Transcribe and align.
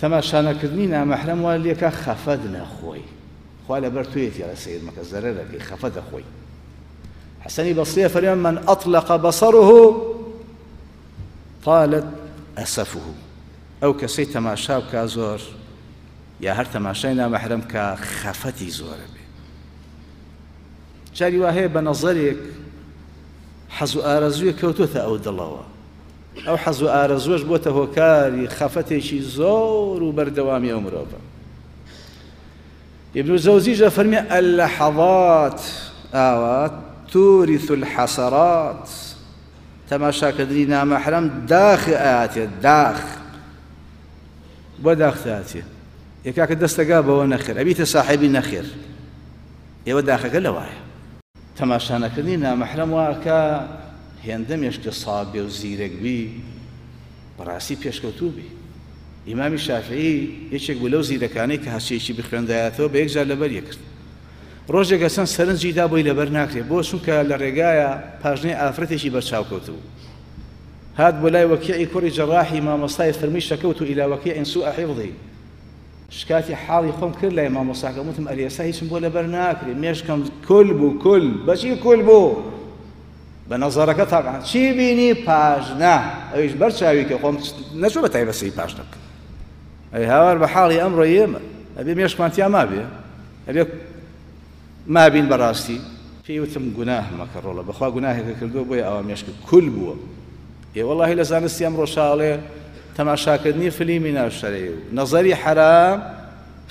تەماشانەکردنی 0.00 0.86
نامەحرەم 0.94 1.40
وا 1.44 1.56
لێکە 1.64 1.90
خەفەت 2.02 2.42
نەخۆی. 2.54 3.04
خوا 3.66 3.80
لە 3.80 3.88
بەر 3.94 4.04
توێتی 4.04 4.42
لە 4.50 4.56
سیر 4.62 4.80
مەکە 4.86 5.02
زەرە 5.10 5.30
دەکەی 5.38 5.62
خەفە 5.68 5.88
حسني 7.46 7.72
بصرية 7.72 8.08
فريم 8.08 8.38
من 8.38 8.58
أطلق 8.68 9.16
بصره 9.16 9.96
طالت 11.64 12.04
أسفه 12.58 13.00
ئەو 13.82 13.92
کەسەی 14.00 14.26
تەماشا 14.34 14.80
بکە 14.80 15.06
زۆر 15.06 15.40
یا 16.40 16.54
هەر 16.54 16.66
تەماشای 16.74 17.14
نامەحرم 17.14 17.62
کە 17.72 17.98
خەفەتی 18.20 18.70
زۆرە 18.78 19.06
بێ. 19.12 19.24
جاری 21.14 21.38
وا 21.38 21.52
هەیە 21.52 21.68
بە 21.74 21.80
نەزەرێک 21.88 22.40
حەز 23.68 23.96
و 23.96 24.00
ئارەزووی 24.00 24.52
کەوتوتە 24.60 25.00
ئەو 26.46 26.56
حەز 26.56 26.82
و 26.82 26.88
ئارەزۆش 26.94 27.42
بۆتە 27.50 27.70
هۆکاری 27.78 28.48
خەفەتێکی 28.56 29.20
زۆر 29.36 30.00
و 30.02 30.12
بەردەوامی 30.16 30.70
ئەو 30.74 30.80
مرۆڤە 30.86 31.20
ابن 33.16 33.36
زەوزیژە 33.36 33.88
فەرمی 33.96 34.20
ئەلەحەڵات 34.32 35.60
ئاوات 36.12 36.74
تورث 37.12 37.70
الحسرات. 37.70 38.88
تەماشاکردنی 39.90 40.66
نامەحرەم 40.74 41.26
داخ 41.48 41.82
ئااتێ 41.88 42.44
داخ. 42.62 43.00
بۆ 44.84 44.92
داختاتێ 44.94 45.62
یەکاکە 46.28 46.54
دەستەگا 46.62 46.98
بەوە 47.06 47.26
نەخێر 47.32 47.56
ئەبیتە 47.60 47.84
ساحبی 47.94 48.28
نەخێر 48.36 48.66
ئێوە 49.86 50.02
داخەکە 50.10 50.40
لەوایە 50.46 50.80
تەماشانەکردنی 51.58 52.36
نامەحرەم 52.44 52.90
واکە 52.98 53.40
هێندە 54.26 54.54
مێشکە 54.62 54.92
سابێ 55.02 55.40
و 55.46 55.50
زیرەکبی 55.60 56.22
بەڕاستی 57.38 57.76
پێشکەوتوو 57.82 58.30
بی 58.36 58.48
ئیمامی 59.26 59.58
شافعی 59.58 60.16
یەکێک 60.52 60.76
بوو 60.80 60.88
لەو 60.94 61.02
زیرەکانەی 61.08 61.58
کە 61.64 61.68
هەچێکی 61.76 62.12
بخوێندایەتەوە 62.18 62.88
بە 62.92 62.96
یەکجار 63.02 63.26
لەبەر 63.32 63.50
یەکرد 63.58 63.80
ڕۆژێک 64.72 65.02
ئەسەن 65.06 65.26
سەرنجیدا 65.34 65.86
بۆی 65.90 66.04
لەبەر 66.08 66.28
ناکرێت 66.38 66.66
بۆ 66.70 66.78
چونکە 66.88 67.14
لە 67.30 67.36
ڕێگایە 67.42 67.90
پاژنەی 68.22 68.58
ئافرەتێکی 68.60 69.10
بەرچاوکەوتبوو 69.14 69.82
هات 70.98 71.14
بۆ 71.22 71.28
لای 71.34 71.46
وەکیعی 71.52 71.86
کوڕی 71.92 72.10
جەڕاحی 72.18 72.60
مامۆستای 72.66 73.12
فەرمی 73.20 73.42
شەکەوت 73.48 73.78
و 73.80 73.84
ئیلاوەکی 73.90 74.30
ئەنسو 74.36 74.60
ئەحیڵدی 74.66 75.12
شکاتی 76.10 76.54
حاڵی 76.64 76.92
خۆم 76.98 77.12
کرد 77.20 77.32
لای 77.38 77.48
مامۆساکە 77.56 78.00
وتم 78.08 78.26
ئەریێسا 78.30 78.60
هیچم 78.60 78.86
بۆ 78.90 78.98
لەبەر 79.04 79.26
ناکرێت 79.36 79.76
مێشکەم 79.82 80.20
کل 80.48 80.68
بوو 80.78 80.98
کل 81.04 81.26
بەچی 81.46 81.76
کل 81.84 82.02
بوو؟ 82.08 82.55
بە 83.48 83.56
نەزارەکە 83.62 84.04
تاقان 84.12 84.42
چی 84.42 84.72
بینی؟ 84.78 85.14
پاژنا 85.26 85.96
ئەویش 86.32 86.54
بەرچاوی 86.60 87.04
کە 87.10 87.16
خۆم 87.22 87.36
نەچوو 87.82 88.04
بە 88.04 88.10
تایبەسی 88.14 88.52
پاشنەکە 88.58 88.98
ئەی 89.94 90.04
هاوار 90.04 90.36
بە 90.42 90.48
حاڵی 90.54 90.78
ئەمڕۆ 90.82 91.06
ئێمە. 91.14 91.40
ئەبێ 91.78 91.92
مێشکمانتیا 91.98 92.48
مابێ. 92.54 92.82
ئەبێ 93.48 93.62
مابین 94.94 95.26
بەڕاستی. 95.30 95.78
پێیوتم 96.26 96.64
گوناه 96.76 97.06
مەکە 97.18 97.38
ڕۆڵە. 97.44 97.62
بەخوا 97.68 97.88
گوناهێکە 97.96 98.34
کردو 98.40 98.64
بۆی 98.68 98.82
ئەوە 98.86 99.02
مێشک 99.08 99.26
کول 99.48 99.66
بووە. 99.74 99.94
ێ 100.80 100.82
وڵی 100.88 101.14
لە 101.20 101.24
زانستی 101.30 101.64
ئەمڕۆ 101.66 101.86
شاڵێ 101.94 102.32
تەماشاکردنی 102.96 103.70
فلیمی 103.76 104.12
ناوشەرەیە 104.18 104.72
و. 104.74 104.78
نەزەری 104.98 105.34
حرام 105.42 105.98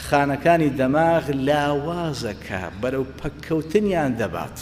خانەکانی 0.07 0.69
دەماغ 0.79 1.25
لاوازەکە. 1.47 2.61
بەرەو 2.81 3.03
پەککەوتنیان 3.19 4.11
دەبات. 4.21 4.57